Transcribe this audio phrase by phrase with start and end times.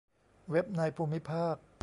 [0.49, 1.55] เว็บในภูมิภาค